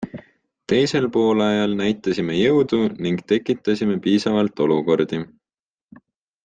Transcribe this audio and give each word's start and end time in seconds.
Teisel 0.71 1.03
poolajal 1.17 1.75
näitasime 1.81 2.39
jõudu 2.39 2.81
ning 3.07 3.21
tekitasime 3.33 4.01
piisavalt 4.07 4.65
olukordi. 4.67 5.25